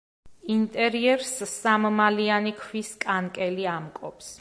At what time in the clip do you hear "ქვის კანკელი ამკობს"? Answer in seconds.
2.65-4.39